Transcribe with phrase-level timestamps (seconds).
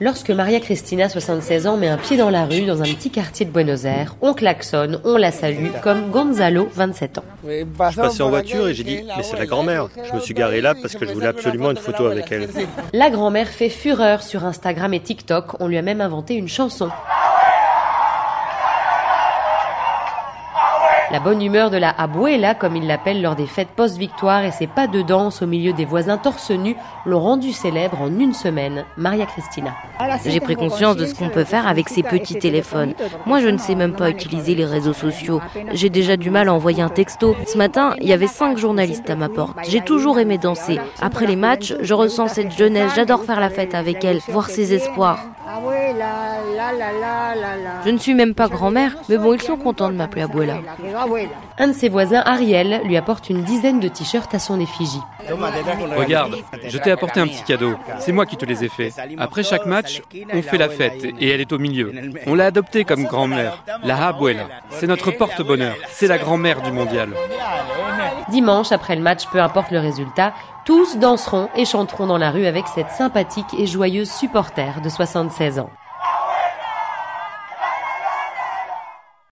[0.00, 3.44] Lorsque Maria Cristina, 76 ans, met un pied dans la rue dans un petit quartier
[3.44, 7.24] de Buenos Aires, on klaxonne, on la salue, comme Gonzalo, 27 ans.
[7.44, 9.88] Je passais en voiture et j'ai dit Mais c'est la grand-mère.
[10.08, 12.48] Je me suis garé là parce que je voulais absolument une photo avec elle.
[12.92, 15.60] La grand-mère fait fureur sur Instagram et TikTok.
[15.60, 16.90] On lui a même inventé une chanson.
[21.10, 24.66] La bonne humeur de la abuela, comme il l'appelle lors des fêtes post-victoire, et ses
[24.66, 26.76] pas de danse au milieu des voisins torse nu
[27.06, 28.84] l'ont rendu célèbre en une semaine.
[28.98, 29.74] Maria Cristina.
[30.26, 32.92] J'ai pris conscience de ce qu'on peut faire avec ces petits téléphones.
[33.24, 35.40] Moi, je ne sais même pas utiliser les réseaux sociaux.
[35.72, 37.34] J'ai déjà du mal à envoyer un texto.
[37.46, 39.56] Ce matin, il y avait cinq journalistes à ma porte.
[39.66, 40.78] J'ai toujours aimé danser.
[41.00, 42.92] Après les matchs, je ressens cette jeunesse.
[42.94, 45.20] J'adore faire la fête avec elle, voir ses espoirs.
[47.84, 50.58] Je ne suis même pas grand-mère, mais bon, ils sont contents de m'appeler Abuela.
[51.58, 55.00] Un de ses voisins, Ariel, lui apporte une dizaine de t-shirts à son effigie.
[55.96, 57.74] Regarde, je t'ai apporté un petit cadeau.
[57.98, 58.94] C'est moi qui te les ai faits.
[59.18, 60.02] Après chaque match,
[60.32, 61.92] on fait la fête et elle est au milieu.
[62.26, 64.48] On l'a adoptée comme grand-mère, la Abuela.
[64.70, 65.76] C'est notre porte-bonheur.
[65.90, 67.10] C'est la grand-mère du mondial.
[68.30, 72.46] Dimanche, après le match, peu importe le résultat, tous danseront et chanteront dans la rue
[72.46, 75.70] avec cette sympathique et joyeuse supporter de 76 ans.